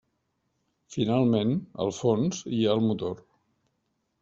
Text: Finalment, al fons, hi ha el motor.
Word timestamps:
Finalment, 0.95 1.51
al 1.85 1.93
fons, 1.99 2.41
hi 2.55 2.65
ha 2.65 2.73
el 2.81 2.85
motor. 2.89 3.17